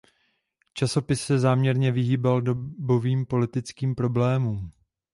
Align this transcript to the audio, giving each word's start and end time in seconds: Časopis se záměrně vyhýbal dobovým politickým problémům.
Časopis 0.73 1.21
se 1.21 1.39
záměrně 1.39 1.91
vyhýbal 1.91 2.41
dobovým 2.41 3.25
politickým 3.25 3.95
problémům. 3.95 4.71